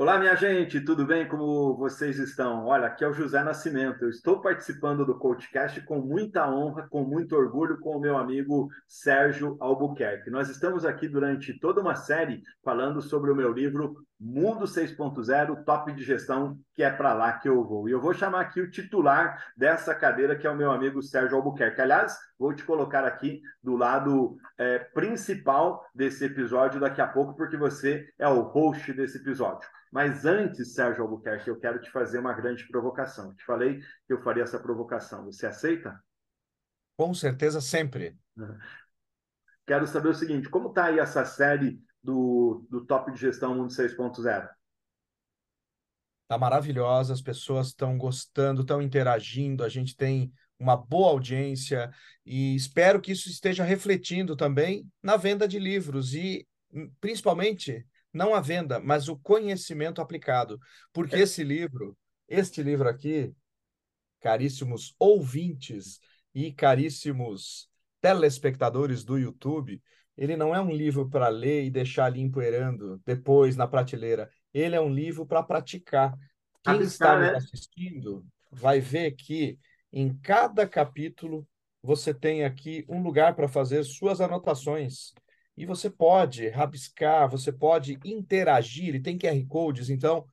[0.00, 1.26] Olá, minha gente, tudo bem?
[1.26, 2.66] Como vocês estão?
[2.66, 4.04] Olha, aqui é o José Nascimento.
[4.04, 8.68] Eu estou participando do CoachCast com muita honra, com muito orgulho, com o meu amigo
[8.86, 10.30] Sérgio Albuquerque.
[10.30, 15.92] Nós estamos aqui durante toda uma série falando sobre o meu livro Mundo 6.0, Top
[15.92, 17.88] de Gestão, que é para lá que eu vou.
[17.88, 21.36] E eu vou chamar aqui o titular dessa cadeira, que é o meu amigo Sérgio
[21.36, 21.80] Albuquerque.
[21.80, 27.56] Aliás, vou te colocar aqui do lado é, principal desse episódio daqui a pouco, porque
[27.56, 29.68] você é o host desse episódio.
[29.92, 33.32] Mas antes, Sérgio Albuquerque, eu quero te fazer uma grande provocação.
[33.36, 35.24] Te falei que eu faria essa provocação.
[35.26, 35.96] Você aceita?
[36.96, 38.18] Com certeza, sempre.
[39.64, 43.72] Quero saber o seguinte: como está aí essa série do, do Top de Gestão Mundo
[43.72, 44.48] 6.0?
[46.22, 51.90] Está maravilhosa, as pessoas estão gostando, estão interagindo, a gente tem uma boa audiência
[52.26, 58.34] e espero que isso esteja refletindo também na venda de livros e, hum, principalmente, não
[58.34, 60.58] a venda, mas o conhecimento aplicado.
[60.92, 61.20] Porque é.
[61.20, 61.96] esse livro,
[62.28, 63.32] este livro aqui,
[64.20, 66.00] caríssimos ouvintes
[66.34, 67.68] e caríssimos
[68.00, 69.82] telespectadores do YouTube,
[70.18, 74.28] ele não é um livro para ler e deixar ali empoeirando depois na prateleira.
[74.52, 76.12] Ele é um livro para praticar.
[76.64, 77.36] Quem está né?
[77.36, 79.56] assistindo vai ver que
[79.92, 81.46] em cada capítulo
[81.80, 85.12] você tem aqui um lugar para fazer suas anotações.
[85.56, 90.26] E você pode rabiscar, você pode interagir, e tem QR Codes, então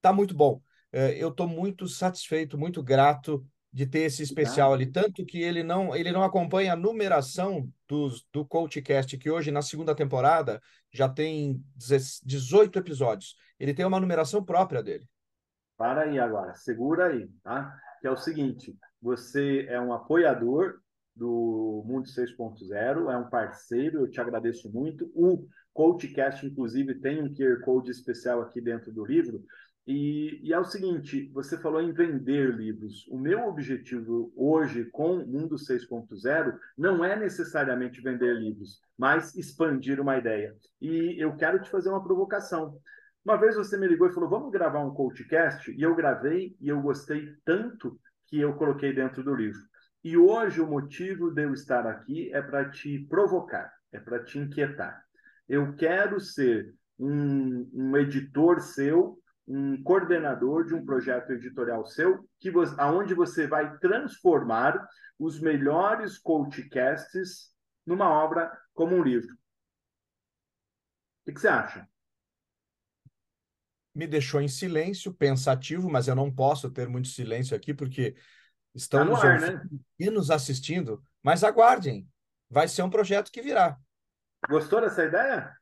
[0.00, 0.60] tá muito bom.
[0.92, 5.62] É, eu estou muito satisfeito, muito grato de ter esse especial ali, tanto que ele
[5.62, 10.60] não ele não acompanha a numeração dos, do CoachCast, que hoje, na segunda temporada,
[10.92, 13.34] já tem 18 episódios.
[13.58, 15.08] Ele tem uma numeração própria dele.
[15.76, 17.74] Para aí agora, segura aí, tá?
[18.00, 20.78] Que é o seguinte, você é um apoiador
[21.16, 25.10] do Mundo 6.0, é um parceiro, eu te agradeço muito.
[25.14, 29.42] O CoachCast, inclusive, tem um QR Code especial aqui dentro do livro.
[29.86, 33.06] E, e, é o seguinte, você falou em vender livros.
[33.08, 40.00] O meu objetivo hoje com o Mundo 6.0 não é necessariamente vender livros, mas expandir
[40.00, 40.56] uma ideia.
[40.80, 42.78] E eu quero te fazer uma provocação.
[43.24, 45.72] Uma vez você me ligou e falou: vamos gravar um CoachCast?
[45.72, 49.60] E eu gravei e eu gostei tanto que eu coloquei dentro do livro.
[50.04, 54.38] E hoje o motivo de eu estar aqui é para te provocar, é para te
[54.38, 55.00] inquietar.
[55.48, 62.50] Eu quero ser um, um, editor seu, um coordenador de um projeto editorial seu, que
[62.50, 64.86] você, aonde você vai transformar
[65.18, 67.52] os melhores coachcasts
[67.84, 69.32] numa obra como um livro.
[69.32, 71.88] O que, que você acha?
[73.94, 78.16] Me deixou em silêncio, pensativo, mas eu não posso ter muito silêncio aqui, porque
[78.74, 79.62] estão tá nos ar, né?
[79.98, 82.08] e nos assistindo, mas aguardem,
[82.48, 83.78] vai ser um projeto que virá.
[84.48, 85.54] Gostou dessa ideia?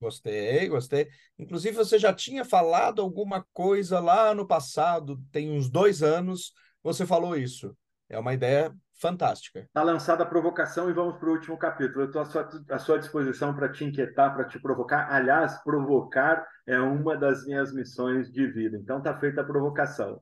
[0.00, 1.08] Gostei, gostei.
[1.38, 7.04] Inclusive, você já tinha falado alguma coisa lá no passado, tem uns dois anos, você
[7.04, 7.76] falou isso.
[8.08, 9.60] É uma ideia fantástica.
[9.60, 12.02] Está lançada a provocação e vamos para o último capítulo.
[12.02, 15.12] Eu estou à sua, à sua disposição para te inquietar, para te provocar.
[15.12, 18.76] Aliás, provocar é uma das minhas missões de vida.
[18.76, 20.20] Então, está feita a provocação.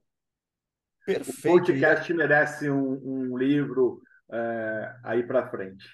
[1.04, 1.38] Perfeito.
[1.38, 5.86] O podcast merece um, um livro é, aí para frente.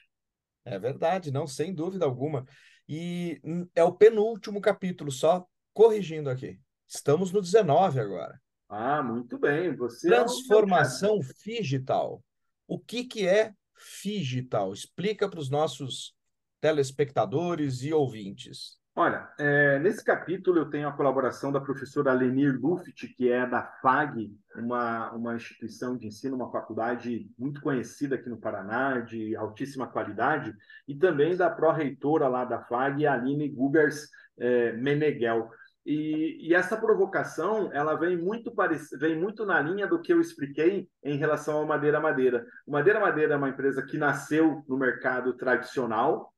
[0.65, 2.47] É verdade, não, sem dúvida alguma.
[2.94, 3.41] E
[3.75, 6.60] é o penúltimo capítulo, só corrigindo aqui.
[6.86, 8.38] Estamos no 19 agora.
[8.69, 9.75] Ah, muito bem.
[9.76, 12.22] Você Transformação é digital.
[12.69, 13.54] O que, que é
[13.98, 14.75] digital?
[14.75, 16.14] Explica para os nossos
[16.60, 18.76] telespectadores e ouvintes.
[18.94, 23.62] Olha, é, nesse capítulo eu tenho a colaboração da professora Lenir Luft, que é da
[23.80, 29.86] FAG, uma, uma instituição de ensino, uma faculdade muito conhecida aqui no Paraná, de altíssima
[29.86, 30.54] qualidade,
[30.86, 35.48] e também da pró-reitora lá da FAG, Aline Gubers é, Meneghel.
[35.86, 38.82] E, e, essa provocação ela vem muito parec...
[38.98, 42.47] vem muito na linha do que eu expliquei em relação ao Madeira Madeira.
[42.66, 46.31] O Madeira Madeira é uma empresa que nasceu no mercado tradicional,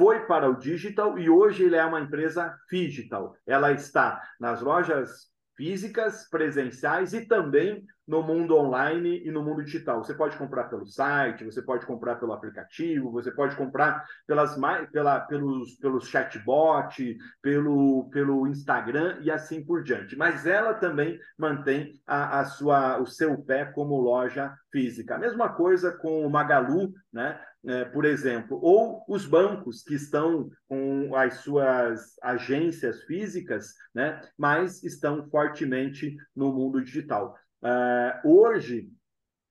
[0.00, 3.36] foi para o digital e hoje ele é uma empresa digital.
[3.46, 10.02] Ela está nas lojas físicas, presenciais e também no mundo online e no mundo digital.
[10.02, 14.58] Você pode comprar pelo site, você pode comprar pelo aplicativo, você pode comprar pelas,
[14.90, 20.16] pela, pelos, pelos chatbot, pelo, pelo Instagram e assim por diante.
[20.16, 25.16] Mas ela também mantém a, a sua, o seu pé como loja física.
[25.16, 27.38] A mesma coisa com o Magalu, né?
[27.66, 34.18] É, por exemplo, ou os bancos que estão com as suas agências físicas, né?
[34.36, 37.36] mas estão fortemente no mundo digital.
[37.62, 38.90] Uh, hoje,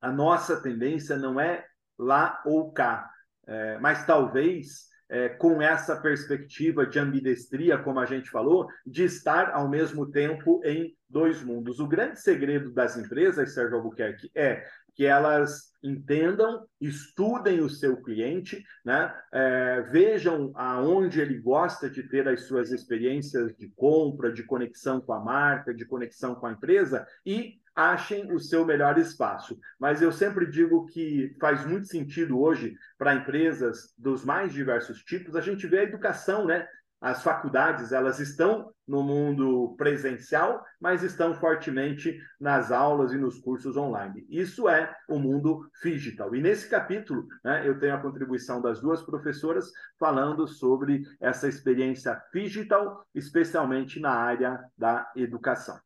[0.01, 1.63] a nossa tendência não é
[1.99, 3.07] lá ou cá,
[3.43, 9.49] uh, mas talvez é, com essa perspectiva de ambidestria, como a gente falou, de estar
[9.51, 11.79] ao mesmo tempo em dois mundos.
[11.79, 14.63] O grande segredo das empresas, Sérgio Albuquerque, é
[14.95, 19.13] que elas entendam, estudem o seu cliente, né?
[19.31, 25.13] É, vejam aonde ele gosta de ter as suas experiências de compra, de conexão com
[25.13, 29.57] a marca, de conexão com a empresa e achem o seu melhor espaço.
[29.79, 35.35] Mas eu sempre digo que faz muito sentido hoje para empresas dos mais diversos tipos
[35.35, 36.67] a gente vê a educação, né?
[37.01, 43.77] As faculdades, elas estão no mundo presencial, mas estão fortemente nas aulas e nos cursos
[43.77, 44.25] online.
[44.29, 46.35] Isso é o mundo digital.
[46.35, 52.21] E nesse capítulo, né, eu tenho a contribuição das duas professoras falando sobre essa experiência
[52.33, 55.79] digital, especialmente na área da educação.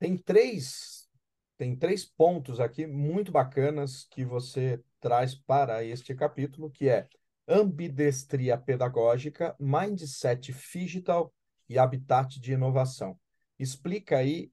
[0.00, 1.08] Tem três,
[1.58, 7.06] tem três pontos aqui muito bacanas que você traz para este capítulo, que é
[7.50, 11.34] ambidestria pedagógica, mindset digital
[11.68, 13.18] e habitat de inovação.
[13.58, 14.52] Explica aí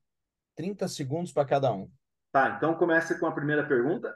[0.55, 1.89] 30 segundos para cada um.
[2.31, 4.13] Tá, então comece com a primeira pergunta.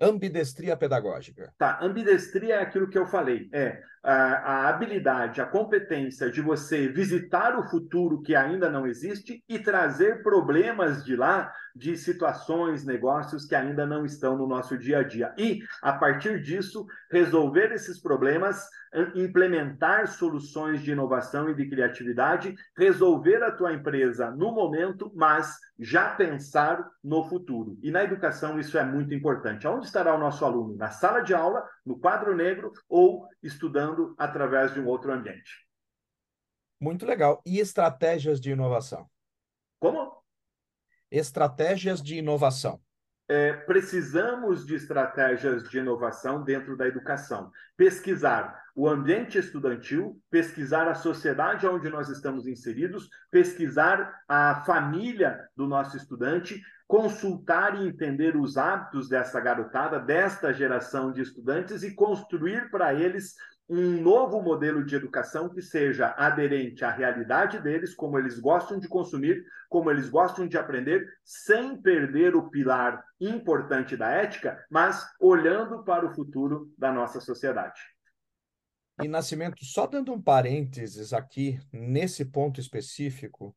[0.00, 1.54] Ambidestria pedagógica.
[1.58, 7.58] Tá, ambidestria é aquilo que eu falei, é a, habilidade, a competência de você visitar
[7.58, 13.54] o futuro que ainda não existe e trazer problemas de lá, de situações, negócios que
[13.54, 15.34] ainda não estão no nosso dia a dia.
[15.36, 18.68] E, a partir disso, resolver esses problemas
[19.14, 26.14] implementar soluções de inovação e de criatividade, resolver a tua empresa no momento, mas já
[26.14, 27.76] pensar no futuro.
[27.82, 29.66] E na educação isso é muito importante.
[29.66, 30.76] Onde estará o nosso aluno?
[30.76, 35.66] Na sala de aula, no quadro negro ou estudando através de um outro ambiente?
[36.80, 37.40] Muito legal.
[37.46, 39.08] E estratégias de inovação?
[39.78, 40.22] Como?
[41.10, 42.84] Estratégias de inovação
[43.28, 47.50] é, precisamos de estratégias de inovação dentro da educação.
[47.76, 55.66] Pesquisar o ambiente estudantil, pesquisar a sociedade onde nós estamos inseridos, pesquisar a família do
[55.66, 62.70] nosso estudante, consultar e entender os hábitos dessa garotada, desta geração de estudantes e construir
[62.70, 63.34] para eles
[63.68, 68.88] um novo modelo de educação que seja aderente à realidade deles, como eles gostam de
[68.88, 75.82] consumir, como eles gostam de aprender, sem perder o pilar importante da ética, mas olhando
[75.82, 77.80] para o futuro da nossa sociedade.
[79.02, 83.54] E Nascimento, só dando um parênteses aqui, nesse ponto específico,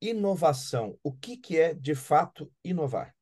[0.00, 0.96] inovação.
[1.02, 3.15] O que, que é, de fato, inovar?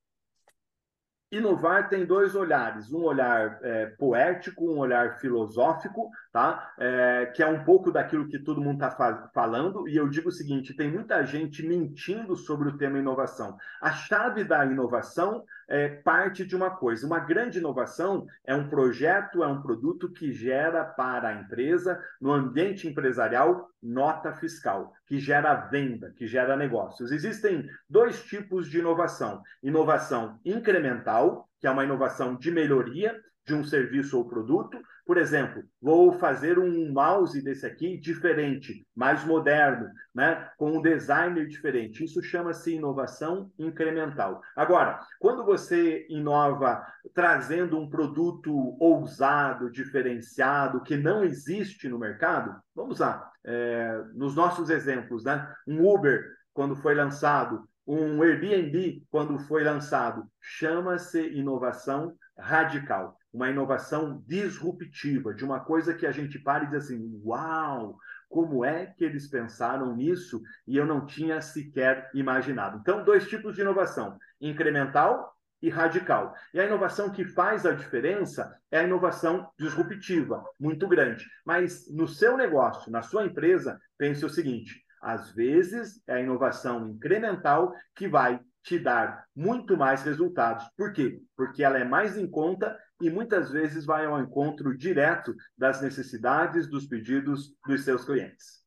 [1.36, 6.74] Inovar tem dois olhares, um olhar é, poético, um olhar filosófico, tá?
[6.76, 10.32] É, que é um pouco daquilo que todo mundo está falando, e eu digo o
[10.32, 13.56] seguinte: tem muita gente mentindo sobre o tema inovação.
[13.80, 17.06] A chave da inovação é parte de uma coisa.
[17.06, 22.32] Uma grande inovação é um projeto, é um produto que gera para a empresa, no
[22.32, 27.12] ambiente empresarial, nota fiscal, que gera venda, que gera negócios.
[27.12, 33.64] Existem dois tipos de inovação: inovação incremental, que é uma inovação de melhoria de um
[33.64, 40.48] serviço ou produto, por exemplo, vou fazer um mouse desse aqui diferente, mais moderno, né?
[40.56, 42.04] com um designer diferente.
[42.04, 44.40] Isso chama-se inovação incremental.
[44.56, 46.82] Agora, quando você inova
[47.12, 54.70] trazendo um produto ousado, diferenciado, que não existe no mercado, vamos lá, é, nos nossos
[54.70, 55.46] exemplos, né?
[55.66, 64.22] um Uber, quando foi lançado, um Airbnb, quando foi lançado, chama-se inovação radical uma inovação
[64.28, 67.98] disruptiva, de uma coisa que a gente para e diz assim: uau,
[68.28, 72.78] como é que eles pensaram nisso e eu não tinha sequer imaginado.
[72.80, 76.32] Então, dois tipos de inovação: incremental e radical.
[76.52, 81.26] E a inovação que faz a diferença é a inovação disruptiva, muito grande.
[81.44, 86.88] Mas no seu negócio, na sua empresa, pense o seguinte: às vezes é a inovação
[86.88, 90.66] incremental que vai te dar muito mais resultados.
[90.76, 91.20] Por quê?
[91.36, 96.66] Porque ela é mais em conta e muitas vezes vai ao encontro direto das necessidades,
[96.68, 98.64] dos pedidos dos seus clientes.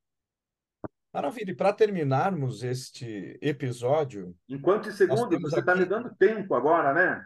[1.12, 1.50] Maravilha.
[1.50, 4.38] E para terminarmos este episódio.
[4.48, 5.42] Em quantos segundos?
[5.42, 5.82] Você está aqui...
[5.82, 7.26] me dando tempo agora, né?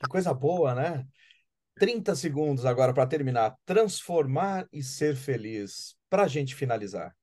[0.00, 1.06] Que coisa boa, né?
[1.76, 3.54] 30 segundos agora para terminar.
[3.64, 5.96] Transformar e ser feliz.
[6.10, 7.14] Para a gente finalizar.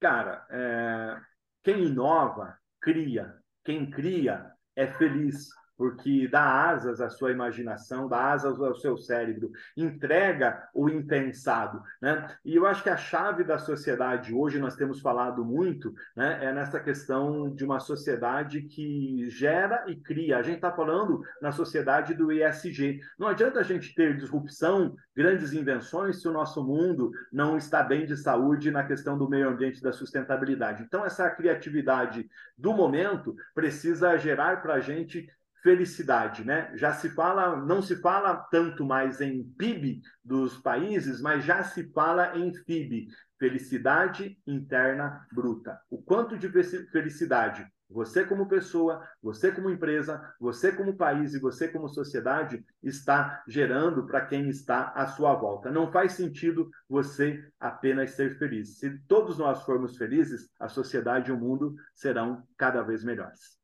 [0.00, 1.20] Cara, é...
[1.62, 3.34] quem inova, cria.
[3.64, 9.52] Quem cria é feliz porque dá asas à sua imaginação, dá asas ao seu cérebro,
[9.76, 11.80] entrega o impensado.
[12.02, 12.26] Né?
[12.44, 16.52] E eu acho que a chave da sociedade, hoje nós temos falado muito, né, é
[16.52, 20.38] nessa questão de uma sociedade que gera e cria.
[20.38, 23.00] A gente está falando na sociedade do ESG.
[23.16, 28.04] Não adianta a gente ter disrupção, grandes invenções, se o nosso mundo não está bem
[28.04, 30.82] de saúde na questão do meio ambiente e da sustentabilidade.
[30.82, 35.28] Então, essa criatividade do momento precisa gerar para a gente
[35.62, 36.70] felicidade, né?
[36.76, 41.90] Já se fala, não se fala tanto mais em PIB dos países, mas já se
[41.92, 45.80] fala em FIB, felicidade interna bruta.
[45.90, 46.48] O quanto de
[46.90, 53.42] felicidade você como pessoa, você como empresa, você como país e você como sociedade está
[53.48, 55.70] gerando para quem está à sua volta.
[55.70, 58.78] Não faz sentido você apenas ser feliz.
[58.78, 63.57] Se todos nós formos felizes, a sociedade e o mundo serão cada vez melhores.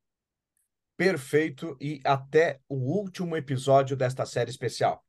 [0.97, 5.05] Perfeito e até o último episódio desta série especial.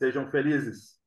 [0.00, 1.03] Sejam felizes.